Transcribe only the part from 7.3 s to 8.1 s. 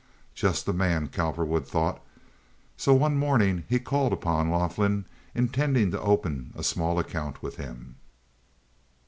with him.